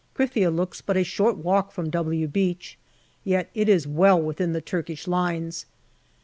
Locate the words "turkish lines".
4.59-5.67